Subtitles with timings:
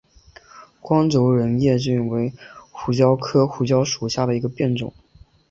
[0.79, 2.33] 光轴苎叶蒟为
[2.71, 4.91] 胡椒科胡椒属下的一个变种。